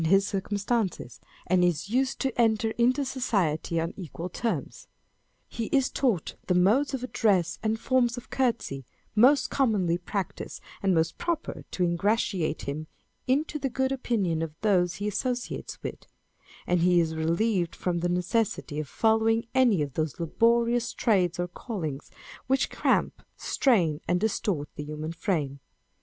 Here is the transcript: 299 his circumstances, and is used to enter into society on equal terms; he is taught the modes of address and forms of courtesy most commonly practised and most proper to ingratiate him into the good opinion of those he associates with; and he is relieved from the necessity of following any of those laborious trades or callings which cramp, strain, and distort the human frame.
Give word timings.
299 0.01 0.17
his 0.17 0.27
circumstances, 0.27 1.19
and 1.45 1.63
is 1.63 1.91
used 1.91 2.19
to 2.19 2.33
enter 2.41 2.71
into 2.71 3.05
society 3.05 3.79
on 3.79 3.93
equal 3.95 4.29
terms; 4.29 4.87
he 5.47 5.65
is 5.65 5.91
taught 5.91 6.33
the 6.47 6.55
modes 6.55 6.95
of 6.95 7.03
address 7.03 7.59
and 7.61 7.79
forms 7.79 8.17
of 8.17 8.31
courtesy 8.31 8.83
most 9.15 9.51
commonly 9.51 9.99
practised 9.99 10.59
and 10.81 10.95
most 10.95 11.19
proper 11.19 11.65
to 11.69 11.83
ingratiate 11.83 12.63
him 12.63 12.87
into 13.27 13.59
the 13.59 13.69
good 13.69 13.91
opinion 13.91 14.41
of 14.41 14.55
those 14.61 14.95
he 14.95 15.07
associates 15.07 15.77
with; 15.83 16.07
and 16.65 16.79
he 16.81 16.99
is 16.99 17.13
relieved 17.15 17.75
from 17.75 17.99
the 17.99 18.09
necessity 18.09 18.79
of 18.79 18.87
following 18.89 19.45
any 19.53 19.83
of 19.83 19.93
those 19.93 20.19
laborious 20.19 20.93
trades 20.93 21.37
or 21.39 21.47
callings 21.47 22.09
which 22.47 22.71
cramp, 22.71 23.21
strain, 23.37 24.01
and 24.07 24.19
distort 24.19 24.67
the 24.77 24.83
human 24.83 25.11
frame. 25.11 25.59